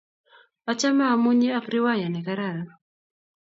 [0.71, 2.69] achame amunyii ak riwaya nekararan